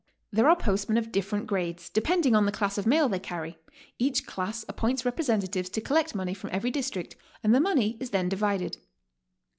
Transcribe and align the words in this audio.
There 0.31 0.49
are 0.49 0.55
postmen 0.55 0.97
of 0.97 1.11
different 1.11 1.45
grades, 1.45 1.87
depending 1.87 2.35
on 2.35 2.47
the 2.47 2.51
class 2.51 2.79
of 2.79 2.87
mail 2.87 3.07
they 3.07 3.19
carry; 3.19 3.59
each 3.99 4.25
class 4.25 4.65
appoints 4.67 5.05
representatives 5.05 5.69
to 5.69 5.79
collect 5.79 6.15
money 6.15 6.33
from 6.33 6.49
every 6.51 6.71
district, 6.71 7.15
and 7.43 7.53
the 7.53 7.59
money 7.61 7.97
is 7.99 8.09
then 8.09 8.27
divided. 8.27 8.77